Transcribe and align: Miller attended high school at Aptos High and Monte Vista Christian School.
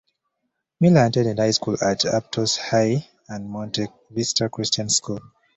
Miller 0.79 1.05
attended 1.05 1.37
high 1.37 1.51
school 1.51 1.75
at 1.79 1.99
Aptos 2.05 2.57
High 2.57 3.07
and 3.29 3.47
Monte 3.47 3.85
Vista 4.09 4.49
Christian 4.49 4.89
School. 4.89 5.19